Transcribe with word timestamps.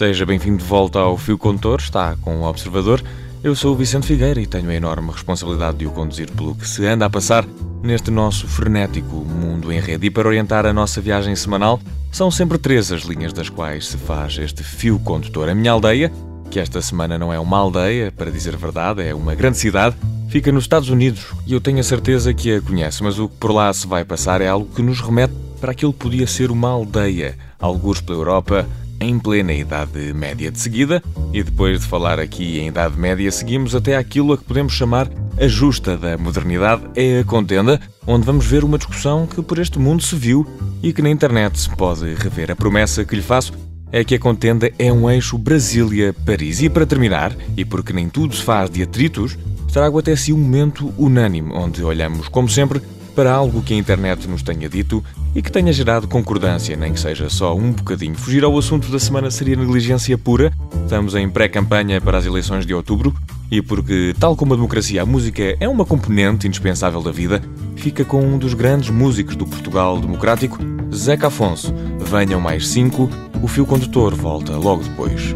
Seja 0.00 0.24
bem-vindo 0.24 0.56
de 0.56 0.64
volta 0.64 0.98
ao 0.98 1.14
Fio 1.18 1.36
Condutor, 1.36 1.78
está 1.78 2.16
com 2.22 2.38
o 2.38 2.44
Observador. 2.44 3.02
Eu 3.44 3.54
sou 3.54 3.74
o 3.74 3.76
Vicente 3.76 4.06
Figueira 4.06 4.40
e 4.40 4.46
tenho 4.46 4.70
a 4.70 4.74
enorme 4.74 5.12
responsabilidade 5.12 5.76
de 5.76 5.86
o 5.86 5.90
conduzir 5.90 6.30
pelo 6.32 6.54
que 6.54 6.66
se 6.66 6.86
anda 6.86 7.04
a 7.04 7.10
passar 7.10 7.44
neste 7.82 8.10
nosso 8.10 8.48
frenético 8.48 9.14
mundo 9.14 9.70
em 9.70 9.78
rede. 9.78 10.06
E 10.06 10.10
para 10.10 10.26
orientar 10.26 10.64
a 10.64 10.72
nossa 10.72 11.02
viagem 11.02 11.36
semanal, 11.36 11.78
são 12.10 12.30
sempre 12.30 12.56
três 12.56 12.90
as 12.90 13.02
linhas 13.02 13.34
das 13.34 13.50
quais 13.50 13.88
se 13.88 13.98
faz 13.98 14.38
este 14.38 14.64
fio 14.64 14.98
condutor. 15.00 15.50
A 15.50 15.54
minha 15.54 15.72
aldeia, 15.72 16.10
que 16.50 16.58
esta 16.58 16.80
semana 16.80 17.18
não 17.18 17.30
é 17.30 17.38
uma 17.38 17.58
aldeia, 17.58 18.10
para 18.10 18.30
dizer 18.30 18.54
a 18.54 18.58
verdade, 18.58 19.02
é 19.02 19.14
uma 19.14 19.34
grande 19.34 19.58
cidade, 19.58 19.96
fica 20.30 20.50
nos 20.50 20.64
Estados 20.64 20.88
Unidos 20.88 21.26
e 21.46 21.52
eu 21.52 21.60
tenho 21.60 21.78
a 21.78 21.82
certeza 21.82 22.32
que 22.32 22.54
a 22.54 22.62
conhece, 22.62 23.02
mas 23.02 23.18
o 23.18 23.28
que 23.28 23.36
por 23.36 23.52
lá 23.52 23.70
se 23.70 23.86
vai 23.86 24.02
passar 24.02 24.40
é 24.40 24.48
algo 24.48 24.74
que 24.74 24.80
nos 24.80 25.02
remete 25.02 25.34
para 25.60 25.72
aquilo 25.72 25.92
que 25.92 25.98
podia 25.98 26.26
ser 26.26 26.50
uma 26.50 26.70
aldeia, 26.70 27.36
alguns 27.60 28.00
pela 28.00 28.18
Europa, 28.18 28.66
em 29.00 29.18
plena 29.18 29.52
Idade 29.52 30.12
Média. 30.12 30.50
De 30.50 30.60
seguida, 30.60 31.02
e 31.32 31.42
depois 31.42 31.80
de 31.80 31.86
falar 31.86 32.20
aqui 32.20 32.60
em 32.60 32.68
Idade 32.68 32.98
Média, 32.98 33.32
seguimos 33.32 33.74
até 33.74 33.96
aquilo 33.96 34.32
a 34.32 34.38
que 34.38 34.44
podemos 34.44 34.74
chamar 34.74 35.08
a 35.40 35.48
justa 35.48 35.96
da 35.96 36.18
modernidade, 36.18 36.82
é 36.94 37.20
a 37.20 37.24
contenda, 37.24 37.80
onde 38.06 38.26
vamos 38.26 38.46
ver 38.46 38.62
uma 38.62 38.76
discussão 38.76 39.26
que 39.26 39.40
por 39.40 39.58
este 39.58 39.78
mundo 39.78 40.02
se 40.02 40.14
viu 40.14 40.46
e 40.82 40.92
que 40.92 41.00
na 41.00 41.08
internet 41.08 41.58
se 41.58 41.70
pode 41.70 42.14
rever. 42.14 42.50
A 42.50 42.56
promessa 42.56 43.04
que 43.04 43.16
lhe 43.16 43.22
faço 43.22 43.52
é 43.90 44.04
que 44.04 44.14
a 44.14 44.18
contenda 44.18 44.70
é 44.78 44.92
um 44.92 45.10
eixo 45.10 45.38
Brasília-Paris. 45.38 46.62
E 46.62 46.68
para 46.68 46.86
terminar, 46.86 47.34
e 47.56 47.64
porque 47.64 47.92
nem 47.92 48.08
tudo 48.08 48.36
se 48.36 48.42
faz 48.42 48.70
de 48.70 48.82
atritos, 48.82 49.36
trago 49.72 49.98
até 49.98 50.14
si 50.14 50.32
um 50.32 50.38
momento 50.38 50.92
unânime, 50.98 51.52
onde 51.52 51.82
olhamos, 51.82 52.28
como 52.28 52.48
sempre, 52.48 52.80
para 53.14 53.32
algo 53.32 53.62
que 53.62 53.74
a 53.74 53.76
internet 53.76 54.28
nos 54.28 54.42
tenha 54.42 54.68
dito 54.68 55.04
e 55.34 55.42
que 55.42 55.50
tenha 55.50 55.72
gerado 55.72 56.08
concordância, 56.08 56.76
nem 56.76 56.92
que 56.92 57.00
seja 57.00 57.28
só 57.28 57.54
um 57.54 57.72
bocadinho. 57.72 58.14
Fugir 58.14 58.44
ao 58.44 58.56
assunto 58.58 58.90
da 58.90 58.98
semana 58.98 59.30
seria 59.30 59.56
negligência 59.56 60.16
pura. 60.18 60.52
Estamos 60.84 61.14
em 61.14 61.28
pré-campanha 61.28 62.00
para 62.00 62.18
as 62.18 62.26
eleições 62.26 62.66
de 62.66 62.74
outubro 62.74 63.14
e 63.50 63.60
porque, 63.60 64.14
tal 64.18 64.36
como 64.36 64.52
a 64.52 64.56
democracia, 64.56 65.02
a 65.02 65.06
música 65.06 65.56
é 65.58 65.68
uma 65.68 65.84
componente 65.84 66.46
indispensável 66.46 67.02
da 67.02 67.10
vida, 67.10 67.42
fica 67.74 68.04
com 68.04 68.22
um 68.22 68.38
dos 68.38 68.54
grandes 68.54 68.90
músicos 68.90 69.34
do 69.34 69.46
Portugal 69.46 70.00
democrático, 70.00 70.58
Zeca 70.94 71.26
Afonso. 71.26 71.74
Venham 71.98 72.40
mais 72.40 72.68
cinco, 72.68 73.10
o 73.42 73.48
fio 73.48 73.66
condutor 73.66 74.14
volta 74.14 74.56
logo 74.56 74.84
depois. 74.84 75.34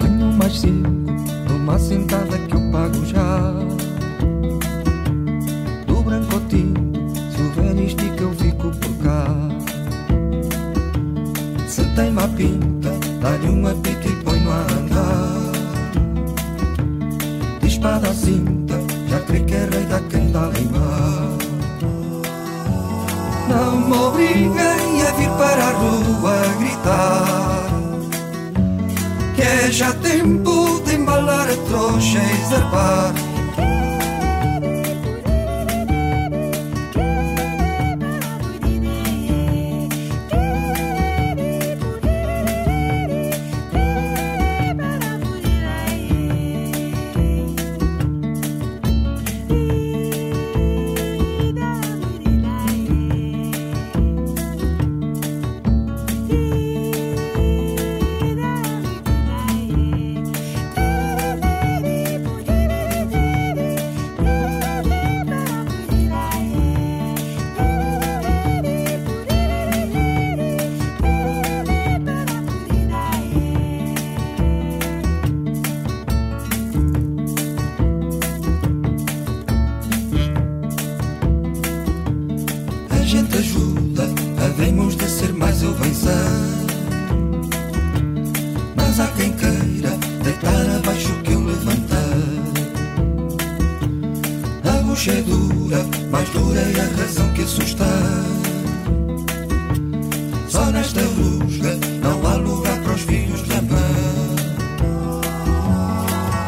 Venham 0.00 0.32
mais 0.32 0.60
cinco, 0.60 0.90
numa 1.48 1.78
sentada 1.78 2.36
que 2.38 2.54
eu 2.54 2.70
pago 2.70 3.06
já. 3.06 3.52
Do 5.86 6.02
branco 6.02 6.40
Pinta, 12.28 12.90
dá-lhe 13.20 13.48
uma 13.48 13.72
pica 13.76 14.08
e 14.08 14.16
põe-no 14.24 14.50
a 14.50 14.56
andar. 14.56 15.52
De 17.60 17.66
espada 17.68 18.08
à 18.08 18.14
cinta, 18.14 18.74
já 19.08 19.20
crê 19.20 19.40
que 19.40 19.54
é 19.54 19.68
rei 19.70 19.84
da 19.84 20.00
quem 20.00 20.30
dá 20.32 20.46
limar. 20.48 21.36
Não 23.48 23.80
me 23.80 23.96
obriguem 23.96 25.02
a 25.06 25.12
vir 25.12 25.30
para 25.38 25.64
a 25.64 25.70
rua 25.70 26.36
gritar 26.58 27.70
Que 29.36 29.42
é 29.42 29.70
já 29.70 29.92
tempo 29.92 30.82
de 30.84 30.96
embalar 30.96 31.48
a 31.48 31.56
trouxa 31.68 32.18
e 32.18 32.50
zarpar 32.50 33.14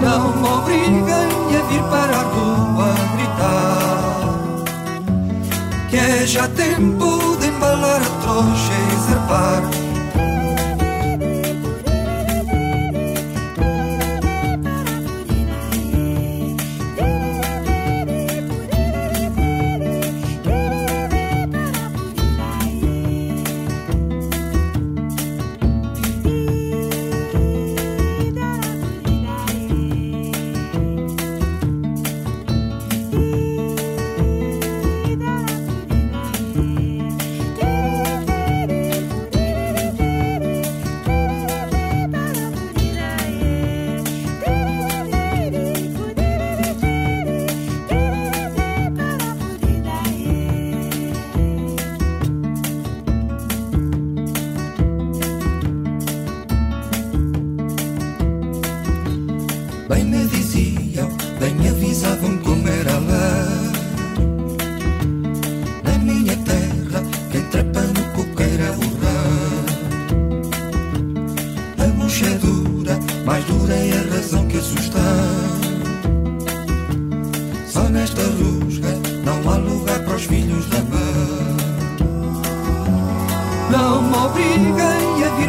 Não 0.09 0.33
me 0.33 0.49
obriguem 0.49 1.29
a 1.55 1.63
vir 1.69 1.83
para 1.91 2.17
a 2.17 2.23
rua 2.23 2.95
gritar 3.13 4.39
que 5.91 5.97
é 5.99 6.27
já 6.27 6.49
tempo 6.49 7.37
de 7.37 7.49
embalar 7.49 8.01
a 8.01 8.23
trouxa 8.23 8.73
e 8.73 8.97
zarpar. 9.11 9.88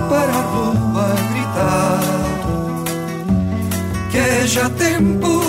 Para 0.10 0.32
a 0.32 0.42
rua 0.42 1.16
gritar 1.32 2.00
que 4.12 4.18
é 4.18 4.48
já 4.48 4.68
tempo 4.72 5.49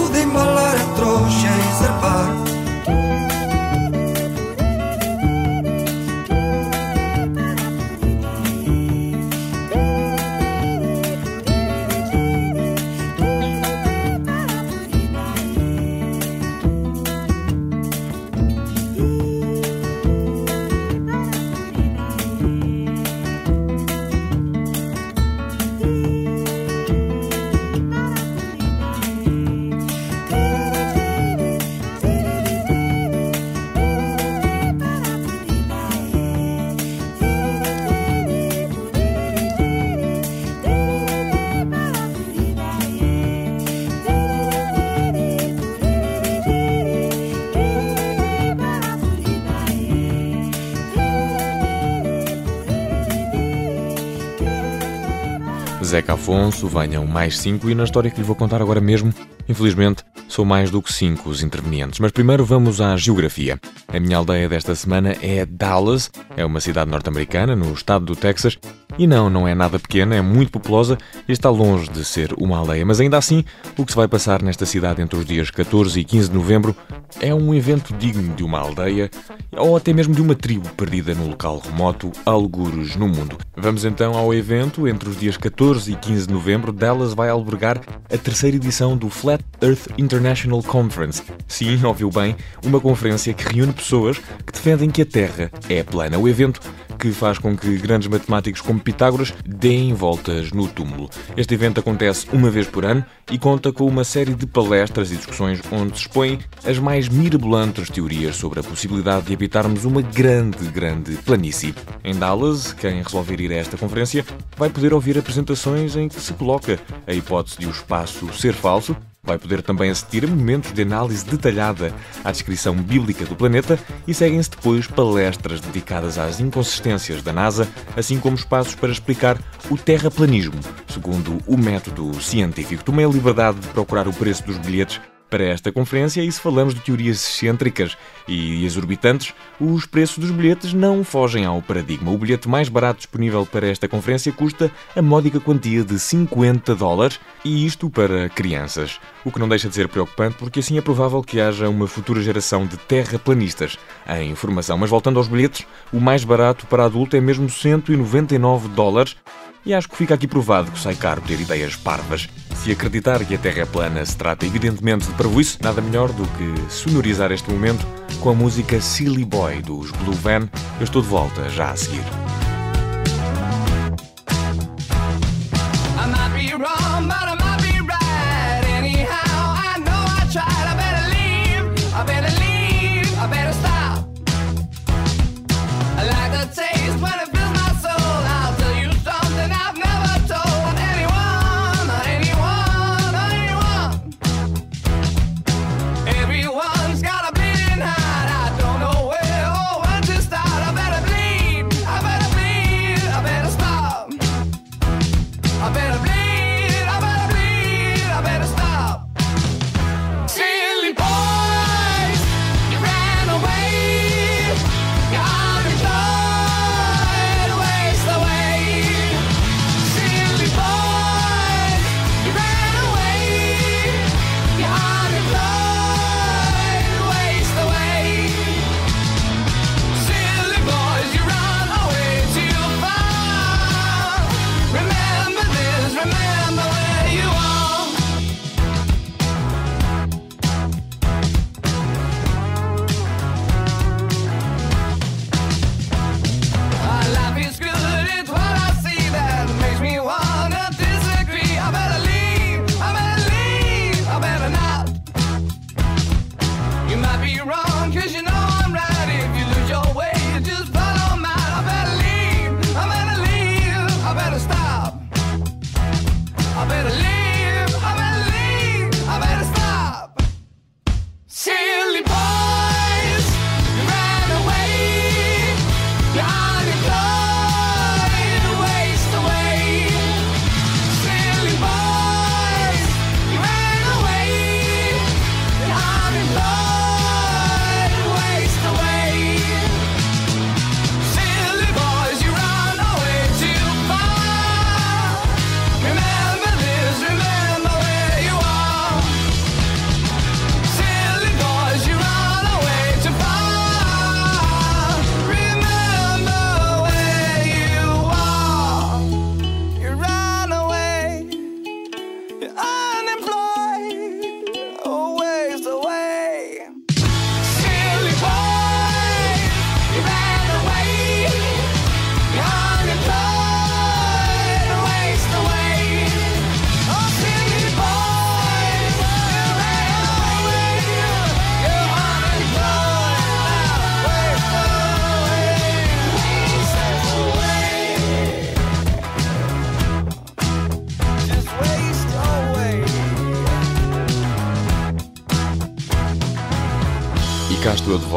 Zeca 55.91 56.13
Afonso, 56.13 56.69
venham 56.69 57.05
mais 57.05 57.37
cinco 57.37 57.69
e 57.69 57.75
na 57.75 57.83
história 57.83 58.13
que 58.13 58.19
lhe 58.19 58.23
vou 58.23 58.37
contar 58.37 58.63
agora 58.63 58.81
mesmo, 58.81 59.13
infelizmente, 59.49 60.05
são 60.31 60.45
mais 60.45 60.71
do 60.71 60.81
que 60.81 60.93
cinco 60.93 61.29
os 61.29 61.43
intervenientes. 61.43 61.99
Mas 61.99 62.13
primeiro 62.13 62.45
vamos 62.45 62.81
à 62.81 62.97
geografia. 62.97 63.61
A 63.89 63.99
minha 63.99 64.17
aldeia 64.17 64.49
desta 64.49 64.75
semana 64.75 65.17
é 65.21 65.45
Dallas, 65.45 66.11
é 66.37 66.45
uma 66.45 66.61
cidade 66.61 66.91
norte-americana 66.91 67.57
no 67.57 67.73
estado 67.73 68.05
do 68.05 68.17
Texas 68.17 68.57
e 68.99 69.07
não, 69.07 69.29
não 69.29 69.47
é 69.47 69.55
nada 69.55 69.79
pequena, 69.79 70.15
é 70.15 70.21
muito 70.21 70.53
populosa 70.53 70.97
e 71.29 71.33
está 71.33 71.51
longe 71.51 71.91
de 71.91 72.05
ser 72.05 72.33
uma 72.39 72.59
aldeia. 72.59 72.87
Mas 72.87 73.01
ainda 73.01 73.19
assim, 73.19 73.45
o 73.77 73.85
que 73.85 73.93
se 73.93 73.97
vai 73.97 74.07
passar 74.07 74.43
nesta 74.43 74.65
cidade 74.65 75.03
entre 75.03 75.19
os 75.19 75.25
dias 75.25 75.51
14 75.51 75.99
e 75.99 76.05
15 76.05 76.29
de 76.29 76.35
novembro 76.35 76.77
é 77.21 77.35
um 77.35 77.53
evento 77.53 77.93
digno 77.95 78.35
de 78.35 78.45
uma 78.45 78.61
aldeia 78.61 79.11
ou 79.57 79.77
até 79.77 79.93
mesmo 79.93 80.15
de 80.15 80.23
uma 80.23 80.35
tribo 80.35 80.69
perdida 80.71 81.15
no 81.15 81.29
local 81.29 81.59
remoto, 81.59 82.13
alguros 82.25 82.95
no 82.95 83.09
mundo. 83.09 83.37
Vamos 83.57 83.85
então 83.85 84.15
ao 84.15 84.33
evento. 84.33 84.87
Entre 84.87 85.09
os 85.09 85.19
dias 85.19 85.37
14 85.37 85.93
e 85.93 85.97
15 85.97 86.29
de 86.29 86.33
novembro, 86.33 86.73
Dallas 86.73 87.15
vai 87.15 87.29
albergar 87.29 87.81
a 88.13 88.17
terceira 88.17 88.57
edição 88.57 88.97
do 88.97 89.11
Flat 89.11 89.43
Earth 89.61 89.89
International 89.99 90.20
Conference. 90.67 91.23
Sim, 91.49 91.85
ouviu 91.85 92.11
bem, 92.11 92.37
uma 92.65 92.81
conferência 92.81 93.33
que 93.33 93.55
reúne 93.55 93.73
pessoas 93.73 94.19
que 94.19 94.53
defendem 94.53 94.91
que 94.91 95.03
a 95.03 95.07
Terra 95.07 95.51
é 95.69 95.83
plana. 95.83 96.19
O 96.19 96.29
evento 96.29 96.61
que 97.01 97.11
faz 97.13 97.39
com 97.39 97.57
que 97.57 97.79
grandes 97.79 98.09
matemáticos 98.09 98.61
como 98.61 98.79
Pitágoras 98.79 99.33
deem 99.47 99.95
voltas 99.95 100.53
no 100.53 100.69
túmulo. 100.69 101.09
Este 101.35 101.55
evento 101.55 101.81
acontece 101.81 102.27
uma 102.31 102.51
vez 102.51 102.67
por 102.67 102.85
ano 102.85 103.05
e 103.31 103.39
conta 103.39 103.73
com 103.73 103.87
uma 103.87 104.05
série 104.05 104.35
de 104.35 104.47
palestras 104.47 105.11
e 105.11 105.17
discussões 105.17 105.63
onde 105.73 105.97
se 105.97 106.03
expõem 106.03 106.39
as 106.65 106.79
mais 106.79 107.09
mirabolantes 107.09 107.89
teorias 107.89 108.37
sobre 108.37 108.61
a 108.61 108.63
possibilidade 108.63 109.27
de 109.27 109.33
habitarmos 109.35 109.87
uma 109.87 110.03
grande, 110.03 110.67
grande 110.67 111.13
planície. 111.17 111.75
Em 112.05 112.15
Dallas, 112.15 112.75
quem 112.75 113.03
resolver 113.03 113.41
ir 113.41 113.53
a 113.53 113.57
esta 113.57 113.79
conferência 113.79 114.25
vai 114.57 114.69
poder 114.69 114.93
ouvir 114.93 115.19
apresentações 115.19 115.97
em 115.97 116.07
que 116.07 116.21
se 116.21 116.35
coloca 116.35 116.79
a 117.07 117.15
hipótese 117.15 117.59
de 117.59 117.67
o 117.67 117.71
espaço 117.71 118.31
ser 118.35 118.53
falso 118.53 118.95
Vai 119.23 119.39
poder 119.39 119.63
também 119.63 119.91
assistir 119.91 120.25
a 120.25 120.29
momentos 120.29 120.73
de 120.73 120.83
análise 120.83 121.25
detalhada 121.25 121.95
à 122.25 122.33
descrição 122.33 122.75
bíblica 122.75 123.25
do 123.27 123.37
planeta 123.37 123.79
e 124.07 124.15
seguem-se 124.15 124.51
depois 124.51 124.87
palestras 124.87 125.61
dedicadas 125.61 126.19
às 126.19 126.41
inconsistências 126.41 127.23
da 127.23 127.33
NASA, 127.33 127.69
assim 127.97 128.19
como 128.19 128.37
espaços 128.37 128.75
para 128.75 128.91
explicar 128.91 129.39
o 129.71 129.77
terraplanismo, 129.77 130.59
segundo 130.89 131.39
o 131.47 131.57
método 131.57 132.21
científico. 132.21 132.83
Tomei 132.83 133.05
a 133.05 133.09
liberdade 133.09 133.61
de 133.61 133.69
procurar 133.69 134.09
o 134.09 134.13
preço 134.13 134.45
dos 134.45 134.57
bilhetes 134.57 135.01
para 135.31 135.45
esta 135.45 135.71
conferência 135.71 136.21
e 136.21 136.31
se 136.31 136.41
falamos 136.41 136.75
de 136.75 136.81
teorias 136.81 137.17
excêntricas 137.25 137.97
e 138.27 138.65
exorbitantes, 138.65 139.33
os 139.61 139.87
preços 139.87 140.19
dos 140.19 140.31
bilhetes 140.31 140.73
não 140.75 141.05
fogem 141.05 141.45
ao 141.45 141.63
paradigma. 141.63 142.11
O 142.11 142.19
bilhete 142.19 142.49
mais 142.49 142.69
barato 142.69 142.99
disponível 142.99 143.47
para 143.47 143.69
esta 143.69 143.89
conferência 143.89 144.33
custa 144.33 144.71
a 144.95 145.01
módica 145.01 145.39
quantia 145.39 145.85
de 145.85 145.99
50 145.99 146.75
dólares 146.75 147.21
e 147.45 147.65
isto 147.65 147.89
para 147.89 148.29
crianças. 148.29 148.99
O 149.25 149.31
que 149.31 149.39
não 149.39 149.49
deixa 149.49 149.69
de 149.69 149.75
ser 149.75 149.89
preocupante 149.89 150.37
porque 150.37 150.61
assim 150.61 150.77
é 150.77 150.81
provável 150.81 151.23
que 151.23 151.41
haja 151.41 151.69
uma 151.69 151.87
futura 151.87 152.21
geração 152.21 152.67
de 152.67 152.77
terraplanistas 152.77 153.79
em 154.09 154.35
formação. 154.35 154.77
Mas 154.77 154.91
voltando 154.91 155.19
aos 155.19 155.29
bilhetes, 155.29 155.67
o 155.93 156.01
mais 156.01 156.25
barato 156.25 156.67
para 156.67 156.85
adulto 156.85 157.17
é 157.17 157.21
mesmo 157.21 157.49
199 157.49 158.69
dólares 158.69 159.17
e 159.65 159.75
acho 159.75 159.89
que 159.89 159.97
fica 159.97 160.15
aqui 160.15 160.27
provado 160.27 160.71
que 160.71 160.79
sai 160.79 160.95
caro 160.95 161.21
ter 161.21 161.41
ideias 161.41 161.77
parvas. 161.77 162.29
Se 162.57 162.73
acreditar 162.73 163.25
que 163.25 163.35
a 163.35 163.39
Terra 163.39 163.61
é 163.61 163.65
plana 163.65 164.05
se 164.05 164.17
trata 164.17 164.47
evidentemente 164.47 165.07
de 165.07 165.15
parvoíce, 165.15 165.59
nada 165.63 165.81
melhor 165.81 166.13
do 166.13 166.27
que 166.37 166.71
sonorizar 166.73 167.33
este 167.33 167.51
momento 167.51 167.87
com 168.21 168.31
a 168.31 168.35
música 168.35 168.81
Silly 168.81 169.25
Boy 169.25 169.63
dos 169.63 169.91
Blue 169.93 170.15
Van. 170.15 170.49
Eu 170.79 170.85
estou 170.85 171.03
de 171.03 171.09
volta 171.09 171.49
já 171.49 171.71
a 171.71 171.77
seguir. 171.77 172.05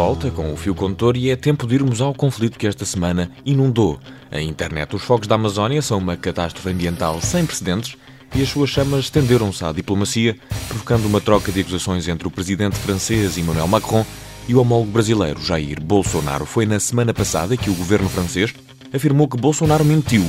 Volta 0.05 0.29
com 0.29 0.51
o 0.51 0.57
fio 0.57 0.75
condutor 0.75 1.15
e 1.15 1.29
é 1.29 1.35
tempo 1.37 1.65
de 1.65 1.75
irmos 1.75 2.01
ao 2.01 2.13
conflito 2.13 2.59
que 2.59 2.67
esta 2.67 2.83
semana 2.83 3.31
inundou 3.45 3.97
a 4.29 4.41
internet. 4.41 4.93
Os 4.93 5.01
fogos 5.01 5.27
da 5.27 5.35
Amazónia 5.35 5.81
são 5.81 5.97
uma 5.97 6.17
catástrofe 6.17 6.67
ambiental 6.67 7.21
sem 7.21 7.45
precedentes 7.45 7.95
e 8.35 8.41
as 8.41 8.49
suas 8.49 8.69
chamas 8.69 9.05
estenderam-se 9.05 9.63
à 9.63 9.71
diplomacia, 9.71 10.35
provocando 10.67 11.05
uma 11.05 11.21
troca 11.21 11.53
de 11.53 11.61
acusações 11.61 12.09
entre 12.09 12.27
o 12.27 12.31
presidente 12.31 12.75
francês 12.75 13.37
Emmanuel 13.37 13.65
Macron 13.65 14.05
e 14.45 14.53
o 14.53 14.59
homólogo 14.59 14.91
brasileiro 14.91 15.41
Jair 15.41 15.81
Bolsonaro. 15.81 16.45
Foi 16.45 16.65
na 16.65 16.81
semana 16.81 17.13
passada 17.13 17.55
que 17.55 17.69
o 17.69 17.75
governo 17.75 18.09
francês 18.09 18.53
afirmou 18.93 19.29
que 19.29 19.37
Bolsonaro 19.37 19.85
mentiu 19.85 20.25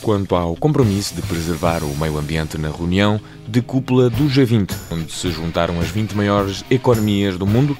quanto 0.00 0.36
ao 0.36 0.56
compromisso 0.56 1.14
de 1.14 1.20
preservar 1.20 1.84
o 1.84 1.94
meio 1.98 2.16
ambiente 2.16 2.56
na 2.56 2.70
reunião 2.70 3.20
de 3.46 3.60
cúpula 3.60 4.08
do 4.08 4.24
G20, 4.24 4.74
onde 4.90 5.12
se 5.12 5.30
juntaram 5.30 5.78
as 5.80 5.88
20 5.88 6.16
maiores 6.16 6.64
economias 6.70 7.36
do 7.36 7.46
mundo 7.46 7.76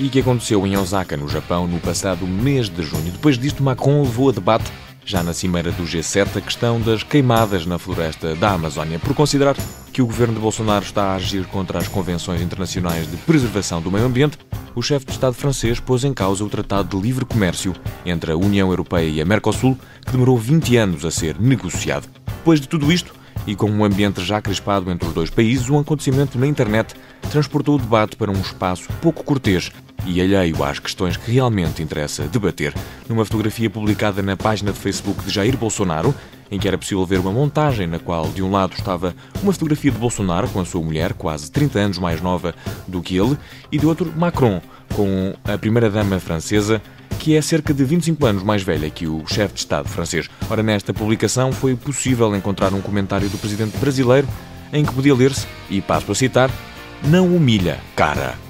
e 0.00 0.08
que 0.08 0.20
aconteceu 0.20 0.66
em 0.66 0.78
Osaka, 0.78 1.14
no 1.14 1.28
Japão, 1.28 1.66
no 1.66 1.78
passado 1.78 2.26
mês 2.26 2.70
de 2.70 2.82
junho. 2.82 3.12
Depois 3.12 3.36
disto, 3.36 3.62
Macron 3.62 4.02
levou 4.02 4.30
a 4.30 4.32
debate, 4.32 4.72
já 5.04 5.22
na 5.22 5.34
cimeira 5.34 5.70
do 5.70 5.82
G7, 5.82 6.38
a 6.38 6.40
questão 6.40 6.80
das 6.80 7.02
queimadas 7.02 7.66
na 7.66 7.78
floresta 7.78 8.34
da 8.34 8.52
Amazónia, 8.52 8.98
por 8.98 9.14
considerar 9.14 9.54
que 9.92 10.00
o 10.00 10.06
governo 10.06 10.34
de 10.34 10.40
Bolsonaro 10.40 10.86
está 10.86 11.08
a 11.08 11.16
agir 11.16 11.44
contra 11.48 11.78
as 11.78 11.86
convenções 11.86 12.40
internacionais 12.40 13.10
de 13.10 13.16
preservação 13.18 13.82
do 13.82 13.90
meio 13.90 14.06
ambiente. 14.06 14.38
O 14.74 14.80
chefe 14.80 15.04
de 15.04 15.12
Estado 15.12 15.34
francês 15.34 15.78
pôs 15.78 16.02
em 16.02 16.14
causa 16.14 16.44
o 16.44 16.48
Tratado 16.48 16.96
de 16.96 17.02
Livre 17.02 17.26
Comércio 17.26 17.74
entre 18.06 18.32
a 18.32 18.36
União 18.36 18.70
Europeia 18.70 19.08
e 19.08 19.20
a 19.20 19.24
Mercosul, 19.26 19.76
que 20.06 20.12
demorou 20.12 20.38
20 20.38 20.76
anos 20.78 21.04
a 21.04 21.10
ser 21.10 21.38
negociado. 21.38 22.08
Depois 22.38 22.58
de 22.58 22.68
tudo 22.68 22.90
isto, 22.90 23.12
e 23.46 23.54
com 23.54 23.70
um 23.70 23.84
ambiente 23.84 24.24
já 24.24 24.40
crispado 24.40 24.90
entre 24.90 25.08
os 25.08 25.14
dois 25.14 25.28
países, 25.28 25.68
um 25.68 25.78
acontecimento 25.78 26.38
na 26.38 26.46
internet 26.46 26.94
transportou 27.30 27.76
o 27.76 27.78
debate 27.78 28.16
para 28.16 28.30
um 28.30 28.40
espaço 28.40 28.88
pouco 29.00 29.24
cortês 29.24 29.70
e 30.06 30.20
alheio 30.20 30.62
às 30.62 30.78
questões 30.78 31.16
que 31.16 31.30
realmente 31.30 31.82
interessa 31.82 32.24
debater. 32.24 32.74
Numa 33.08 33.24
fotografia 33.24 33.68
publicada 33.68 34.22
na 34.22 34.36
página 34.36 34.72
de 34.72 34.78
Facebook 34.78 35.24
de 35.24 35.30
Jair 35.30 35.56
Bolsonaro, 35.56 36.14
em 36.50 36.58
que 36.58 36.66
era 36.66 36.76
possível 36.76 37.06
ver 37.06 37.20
uma 37.20 37.30
montagem 37.30 37.86
na 37.86 37.98
qual, 37.98 38.28
de 38.28 38.42
um 38.42 38.50
lado, 38.50 38.74
estava 38.74 39.14
uma 39.42 39.52
fotografia 39.52 39.90
de 39.90 39.98
Bolsonaro 39.98 40.48
com 40.48 40.60
a 40.60 40.64
sua 40.64 40.82
mulher, 40.82 41.12
quase 41.12 41.50
30 41.50 41.78
anos 41.78 41.98
mais 41.98 42.20
nova 42.20 42.54
do 42.88 43.00
que 43.00 43.16
ele, 43.16 43.38
e 43.70 43.78
do 43.78 43.88
outro, 43.88 44.12
Macron, 44.16 44.60
com 44.94 45.34
a 45.44 45.56
primeira-dama 45.56 46.18
francesa, 46.18 46.82
que 47.18 47.36
é 47.36 47.42
cerca 47.42 47.72
de 47.72 47.84
25 47.84 48.26
anos 48.26 48.42
mais 48.42 48.62
velha 48.62 48.90
que 48.90 49.06
o 49.06 49.24
chefe 49.26 49.54
de 49.54 49.60
Estado 49.60 49.88
francês. 49.88 50.28
Ora, 50.48 50.62
nesta 50.62 50.92
publicação 50.92 51.52
foi 51.52 51.76
possível 51.76 52.34
encontrar 52.34 52.72
um 52.74 52.80
comentário 52.80 53.28
do 53.28 53.38
presidente 53.38 53.76
brasileiro 53.78 54.26
em 54.72 54.84
que 54.84 54.92
podia 54.92 55.14
ler-se, 55.14 55.46
e 55.68 55.80
passo 55.80 56.10
a 56.10 56.14
citar, 56.14 56.50
não 57.04 57.34
humilha, 57.34 57.78
cara 57.94 58.49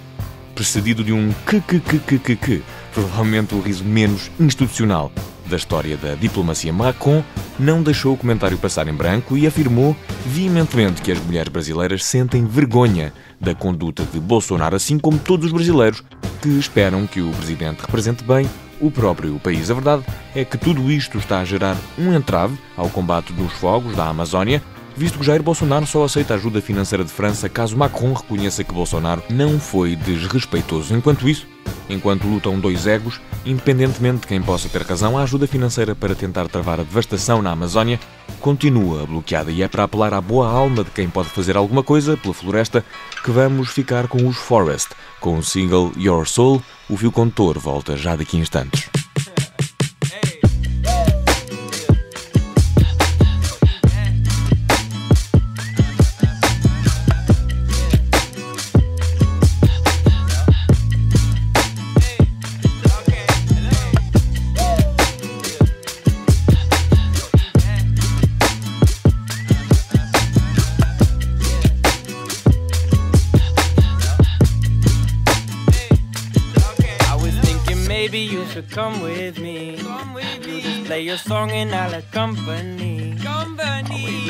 precedido 0.60 1.02
de 1.02 1.10
um 1.10 1.32
que 1.46 1.58
que 1.58 1.80
que 1.80 1.98
que 1.98 2.18
que 2.18 2.36
que, 2.36 2.62
provavelmente 2.92 3.54
o 3.54 3.62
riso 3.62 3.82
menos 3.82 4.30
institucional 4.38 5.10
da 5.46 5.56
história 5.56 5.96
da 5.96 6.14
diplomacia. 6.14 6.70
Macron 6.70 7.24
não 7.58 7.82
deixou 7.82 8.12
o 8.12 8.16
comentário 8.16 8.58
passar 8.58 8.86
em 8.86 8.92
branco 8.92 9.38
e 9.38 9.46
afirmou 9.46 9.96
veementemente 10.26 11.00
que 11.00 11.10
as 11.10 11.18
mulheres 11.18 11.50
brasileiras 11.50 12.04
sentem 12.04 12.44
vergonha 12.44 13.10
da 13.40 13.54
conduta 13.54 14.04
de 14.04 14.20
Bolsonaro, 14.20 14.76
assim 14.76 14.98
como 14.98 15.18
todos 15.18 15.46
os 15.46 15.52
brasileiros 15.52 16.04
que 16.42 16.50
esperam 16.50 17.06
que 17.06 17.22
o 17.22 17.30
presidente 17.30 17.80
represente 17.80 18.22
bem 18.22 18.46
o 18.82 18.90
próprio 18.90 19.38
país. 19.38 19.70
A 19.70 19.74
verdade 19.74 20.04
é 20.34 20.44
que 20.44 20.58
tudo 20.58 20.92
isto 20.92 21.16
está 21.16 21.40
a 21.40 21.44
gerar 21.46 21.76
um 21.98 22.12
entrave 22.12 22.58
ao 22.76 22.90
combate 22.90 23.32
dos 23.32 23.50
fogos 23.54 23.96
da 23.96 24.08
Amazónia 24.08 24.62
visto 25.00 25.18
que 25.18 25.24
Jair 25.24 25.42
Bolsonaro 25.42 25.86
só 25.86 26.04
aceita 26.04 26.34
ajuda 26.34 26.60
financeira 26.60 27.02
de 27.02 27.10
França 27.10 27.48
caso 27.48 27.74
Macron 27.74 28.12
reconheça 28.12 28.62
que 28.62 28.74
Bolsonaro 28.74 29.22
não 29.30 29.58
foi 29.58 29.96
desrespeitoso. 29.96 30.94
Enquanto 30.94 31.26
isso, 31.26 31.46
enquanto 31.88 32.26
lutam 32.26 32.60
dois 32.60 32.86
egos, 32.86 33.18
independentemente 33.46 34.20
de 34.20 34.26
quem 34.26 34.42
possa 34.42 34.68
ter 34.68 34.82
razão, 34.82 35.16
a 35.16 35.22
ajuda 35.22 35.46
financeira 35.46 35.94
para 35.94 36.14
tentar 36.14 36.48
travar 36.48 36.78
a 36.78 36.82
devastação 36.82 37.40
na 37.40 37.50
Amazónia 37.50 37.98
continua 38.40 39.06
bloqueada 39.06 39.50
e 39.50 39.62
é 39.62 39.68
para 39.68 39.84
apelar 39.84 40.12
à 40.12 40.20
boa 40.20 40.46
alma 40.46 40.84
de 40.84 40.90
quem 40.90 41.08
pode 41.08 41.30
fazer 41.30 41.56
alguma 41.56 41.82
coisa 41.82 42.18
pela 42.18 42.34
floresta 42.34 42.84
que 43.24 43.30
vamos 43.30 43.70
ficar 43.70 44.06
com 44.06 44.28
os 44.28 44.36
Forest, 44.36 44.90
com 45.18 45.38
o 45.38 45.42
single 45.42 45.92
Your 45.96 46.28
Soul. 46.28 46.62
O 46.90 46.96
fio 46.98 47.10
condutor 47.10 47.58
volta 47.58 47.96
já 47.96 48.16
daqui 48.16 48.36
a 48.36 48.40
instantes. 48.40 48.99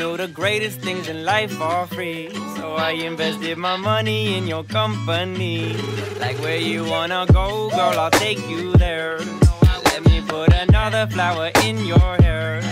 Know 0.01 0.17
the 0.17 0.27
greatest 0.27 0.79
things 0.79 1.07
in 1.07 1.25
life 1.25 1.61
are 1.61 1.85
free. 1.85 2.33
So 2.57 2.73
I 2.73 2.93
invested 2.93 3.55
my 3.59 3.77
money 3.77 4.35
in 4.35 4.47
your 4.47 4.63
company. 4.63 5.75
Like 6.19 6.39
where 6.39 6.57
you 6.57 6.83
wanna 6.85 7.27
go, 7.31 7.69
girl, 7.69 7.99
I'll 7.99 8.09
take 8.09 8.41
you 8.49 8.73
there. 8.77 9.19
Let 9.91 10.03
me 10.05 10.23
put 10.27 10.51
another 10.55 11.05
flower 11.05 11.51
in 11.63 11.85
your 11.85 12.15
hair. 12.23 12.63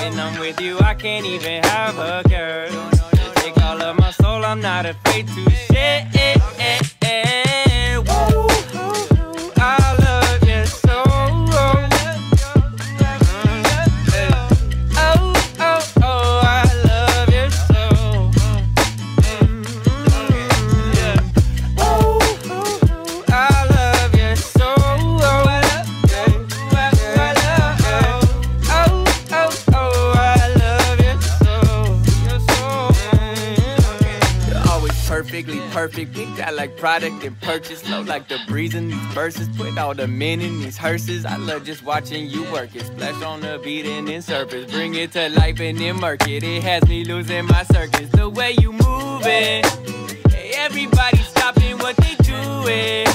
When 0.00 0.18
I'm 0.18 0.40
with 0.40 0.60
you, 0.60 0.76
I 0.80 0.94
can't 0.94 1.24
even 1.24 1.62
have 1.62 1.98
a 1.98 2.24
care. 2.28 2.66
Take 3.36 3.56
all 3.62 3.80
of 3.80 3.96
my 4.00 4.10
soul, 4.10 4.44
I'm 4.44 4.60
not 4.60 4.86
afraid 4.86 5.28
to 5.28 5.50
share. 5.72 6.10
Perfect. 35.88 36.40
Out 36.40 36.54
like 36.54 36.76
product 36.76 37.24
and 37.24 37.40
purchase. 37.40 37.88
Low 37.88 38.02
like 38.02 38.28
the 38.28 38.38
breeze 38.46 38.74
in 38.74 38.88
these 38.88 39.06
verses. 39.14 39.48
Put 39.56 39.78
all 39.78 39.94
the 39.94 40.06
men 40.06 40.40
in 40.40 40.60
these 40.60 40.76
hearses. 40.76 41.24
I 41.24 41.36
love 41.36 41.64
just 41.64 41.84
watching 41.84 42.28
you 42.28 42.42
work 42.52 42.74
it. 42.74 42.86
Splash 42.86 43.22
on 43.22 43.40
the 43.40 43.60
beat 43.62 43.86
and 43.86 44.08
then 44.08 44.22
surface. 44.22 44.70
Bring 44.70 44.94
it 44.94 45.12
to 45.12 45.28
life 45.30 45.60
and 45.60 45.78
then 45.78 45.96
murk 46.00 46.26
it. 46.28 46.42
It 46.42 46.62
has 46.62 46.86
me 46.88 47.04
losing 47.04 47.46
my 47.46 47.62
circus. 47.64 48.08
The 48.10 48.28
way 48.28 48.56
you. 48.60 48.72
Hey, 49.22 49.62
everybody 50.54 51.18
stopping 51.18 51.78
what 51.78 51.96
they 51.96 52.14
doing. 52.16 53.06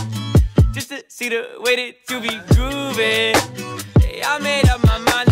Just 0.73 0.89
to 0.89 1.03
see 1.07 1.29
the 1.29 1.47
way 1.59 1.75
that 1.75 1.93
you 2.09 2.19
be 2.19 2.35
grooving. 2.53 3.35
Hey, 4.01 4.21
I 4.23 4.39
made 4.39 4.67
up 4.69 4.83
my 4.83 4.97
mind. 4.97 5.30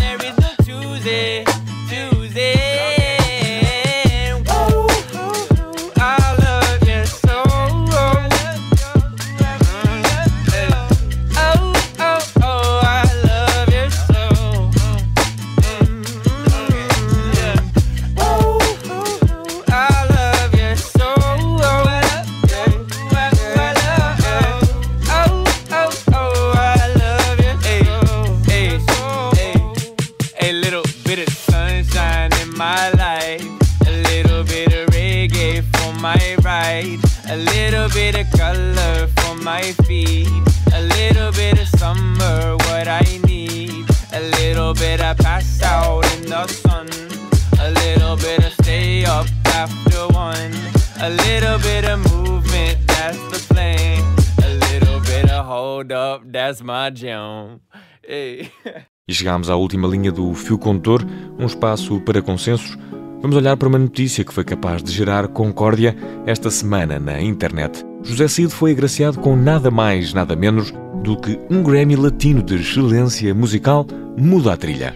E 59.08 59.12
chegámos 59.12 59.50
à 59.50 59.56
última 59.56 59.88
linha 59.88 60.12
do 60.12 60.32
fio 60.34 60.56
condutor, 60.56 61.04
um 61.38 61.46
espaço 61.46 62.00
para 62.00 62.22
consensos. 62.22 62.78
Vamos 63.20 63.36
olhar 63.36 63.56
para 63.56 63.68
uma 63.68 63.78
notícia 63.78 64.24
que 64.24 64.32
foi 64.32 64.44
capaz 64.44 64.82
de 64.82 64.92
gerar 64.92 65.28
concórdia 65.28 65.96
esta 66.26 66.50
semana 66.50 66.98
na 66.98 67.20
internet. 67.20 67.84
José 68.02 68.28
Cid 68.28 68.52
foi 68.52 68.70
agraciado 68.72 69.18
com 69.18 69.36
nada 69.36 69.70
mais, 69.70 70.14
nada 70.14 70.34
menos 70.34 70.72
do 71.02 71.20
que 71.20 71.38
um 71.50 71.62
Grammy 71.62 71.96
Latino 71.96 72.42
de 72.42 72.56
excelência 72.56 73.34
musical 73.34 73.86
muda 74.16 74.52
a 74.52 74.56
trilha. 74.56 74.94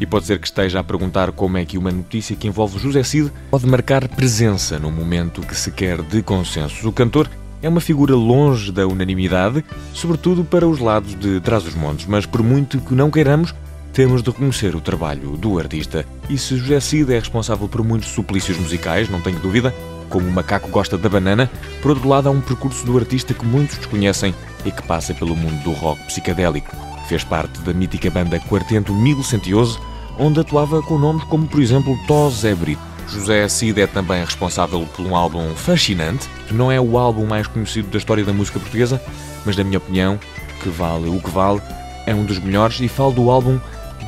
E 0.00 0.06
pode 0.06 0.26
ser 0.26 0.38
que 0.38 0.46
esteja 0.46 0.80
a 0.80 0.84
perguntar 0.84 1.32
como 1.32 1.58
é 1.58 1.64
que 1.64 1.78
uma 1.78 1.90
notícia 1.90 2.34
que 2.34 2.48
envolve 2.48 2.78
José 2.78 3.02
Cid 3.02 3.30
pode 3.50 3.66
marcar 3.66 4.08
presença 4.08 4.78
num 4.78 4.90
momento 4.90 5.42
que 5.42 5.54
se 5.54 5.70
quer 5.70 6.02
de 6.02 6.22
consensos. 6.22 6.84
O 6.84 6.92
cantor 6.92 7.28
é 7.62 7.68
uma 7.68 7.80
figura 7.80 8.14
longe 8.14 8.72
da 8.72 8.86
unanimidade, 8.86 9.64
sobretudo 9.94 10.44
para 10.44 10.66
os 10.66 10.80
lados 10.80 11.14
de 11.14 11.40
trás 11.40 11.62
dos 11.62 11.74
montes, 11.74 12.06
mas 12.06 12.26
por 12.26 12.42
muito 12.42 12.80
que 12.80 12.94
não 12.94 13.10
queiramos, 13.10 13.54
temos 13.92 14.22
de 14.22 14.30
reconhecer 14.30 14.74
o 14.74 14.80
trabalho 14.80 15.36
do 15.36 15.58
artista. 15.58 16.04
E 16.28 16.36
se 16.36 16.56
José 16.56 16.80
Cid 16.80 17.12
é 17.12 17.18
responsável 17.18 17.68
por 17.68 17.84
muitos 17.84 18.08
suplícios 18.08 18.58
musicais, 18.58 19.08
não 19.08 19.20
tenho 19.20 19.38
dúvida, 19.38 19.72
como 20.08 20.28
o 20.28 20.32
macaco 20.32 20.68
gosta 20.68 20.98
da 20.98 21.08
banana, 21.08 21.50
por 21.80 21.92
outro 21.92 22.08
lado 22.08 22.28
há 22.28 22.32
um 22.32 22.40
percurso 22.40 22.84
do 22.84 22.98
artista 22.98 23.32
que 23.32 23.46
muitos 23.46 23.78
desconhecem 23.78 24.34
e 24.64 24.70
que 24.70 24.82
passa 24.82 25.14
pelo 25.14 25.36
mundo 25.36 25.62
do 25.62 25.72
rock 25.72 26.02
psicadélico. 26.04 26.74
Fez 27.08 27.24
parte 27.24 27.60
da 27.60 27.72
mítica 27.72 28.10
banda 28.10 28.40
Quartento 28.40 28.94
1111, 28.94 29.78
onde 30.18 30.40
atuava 30.40 30.82
com 30.82 30.98
nomes 30.98 31.24
como, 31.24 31.46
por 31.46 31.60
exemplo, 31.60 31.98
Tos 32.06 32.42
Brito. 32.58 32.91
José 33.08 33.48
Cid 33.48 33.80
é 33.80 33.86
também 33.86 34.24
responsável 34.24 34.86
por 34.94 35.04
um 35.04 35.14
álbum 35.14 35.54
fascinante, 35.54 36.28
que 36.46 36.54
não 36.54 36.70
é 36.70 36.80
o 36.80 36.96
álbum 36.98 37.26
mais 37.26 37.46
conhecido 37.46 37.88
da 37.88 37.98
história 37.98 38.24
da 38.24 38.32
música 38.32 38.58
portuguesa, 38.58 39.00
mas, 39.44 39.56
na 39.56 39.64
minha 39.64 39.78
opinião, 39.78 40.18
que 40.62 40.68
vale 40.68 41.08
o 41.08 41.20
que 41.20 41.30
vale, 41.30 41.60
é 42.06 42.14
um 42.14 42.24
dos 42.24 42.38
melhores 42.38 42.80
e 42.80 42.88
falo 42.88 43.12
do 43.12 43.30
álbum 43.30 43.58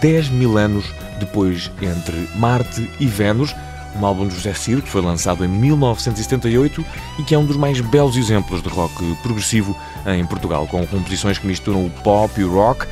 10 0.00 0.30
mil 0.30 0.58
anos 0.58 0.84
depois 1.18 1.70
entre 1.80 2.28
Marte 2.36 2.90
e 2.98 3.06
Vênus, 3.06 3.54
um 3.96 4.04
álbum 4.04 4.26
de 4.26 4.34
José 4.34 4.52
Cid 4.54 4.82
que 4.82 4.88
foi 4.88 5.00
lançado 5.00 5.44
em 5.44 5.48
1978 5.48 6.84
e 7.18 7.22
que 7.22 7.34
é 7.34 7.38
um 7.38 7.44
dos 7.44 7.56
mais 7.56 7.80
belos 7.80 8.16
exemplos 8.16 8.62
de 8.62 8.68
rock 8.68 8.92
progressivo 9.22 9.76
em 10.06 10.24
Portugal, 10.26 10.66
com 10.66 10.84
composições 10.86 11.38
que 11.38 11.46
misturam 11.46 11.86
o 11.86 11.90
pop 11.90 12.40
e 12.40 12.44
o 12.44 12.52
rock 12.52 12.86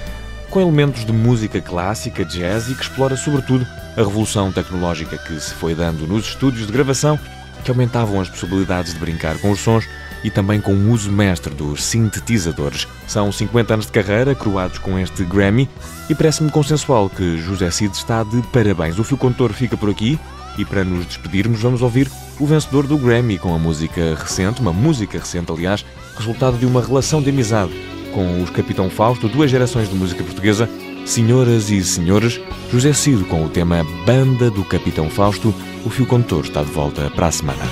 com 0.52 0.60
elementos 0.60 1.06
de 1.06 1.12
música 1.12 1.62
clássica, 1.62 2.26
jazz 2.26 2.68
e 2.68 2.74
que 2.74 2.82
explora 2.82 3.16
sobretudo 3.16 3.66
a 3.96 4.00
revolução 4.00 4.52
tecnológica 4.52 5.16
que 5.16 5.40
se 5.40 5.54
foi 5.54 5.74
dando 5.74 6.06
nos 6.06 6.26
estúdios 6.26 6.66
de 6.66 6.72
gravação, 6.72 7.18
que 7.64 7.70
aumentavam 7.70 8.20
as 8.20 8.28
possibilidades 8.28 8.92
de 8.92 9.00
brincar 9.00 9.38
com 9.38 9.50
os 9.50 9.60
sons 9.60 9.88
e 10.22 10.30
também 10.30 10.60
com 10.60 10.74
o 10.74 10.90
uso 10.90 11.10
mestre 11.10 11.54
dos 11.54 11.82
sintetizadores. 11.82 12.86
São 13.08 13.32
50 13.32 13.72
anos 13.72 13.86
de 13.86 13.92
carreira, 13.92 14.34
coroados 14.34 14.76
com 14.76 14.98
este 14.98 15.24
Grammy, 15.24 15.70
e 16.10 16.14
parece-me 16.14 16.50
consensual 16.50 17.08
que 17.08 17.38
José 17.38 17.70
Cid 17.70 17.96
está 17.96 18.22
de 18.22 18.42
parabéns. 18.52 18.98
O 18.98 19.04
fio 19.04 19.16
condutor 19.16 19.54
fica 19.54 19.76
por 19.78 19.88
aqui, 19.88 20.20
e 20.58 20.66
para 20.66 20.84
nos 20.84 21.06
despedirmos 21.06 21.62
vamos 21.62 21.80
ouvir 21.80 22.10
o 22.38 22.46
vencedor 22.46 22.86
do 22.86 22.98
Grammy 22.98 23.38
com 23.38 23.54
a 23.54 23.58
música 23.58 24.14
recente, 24.14 24.60
uma 24.60 24.72
música 24.72 25.18
recente, 25.18 25.50
aliás, 25.50 25.82
resultado 26.14 26.58
de 26.58 26.66
uma 26.66 26.82
relação 26.82 27.22
de 27.22 27.30
amizade 27.30 27.91
com 28.12 28.42
os 28.42 28.50
Capitão 28.50 28.88
Fausto, 28.88 29.28
duas 29.28 29.50
gerações 29.50 29.88
de 29.88 29.94
música 29.94 30.22
portuguesa, 30.22 30.68
Senhoras 31.04 31.70
e 31.70 31.82
senhores, 31.82 32.40
José 32.70 32.92
Cid 32.92 33.24
com 33.24 33.44
o 33.44 33.48
tema 33.48 33.84
Banda 34.06 34.50
do 34.50 34.64
Capitão 34.64 35.10
Fausto, 35.10 35.52
o 35.84 35.90
fio 35.90 36.06
condutor 36.06 36.44
está 36.44 36.62
de 36.62 36.70
volta 36.70 37.10
para 37.10 37.26
a 37.26 37.32
semana. 37.32 37.62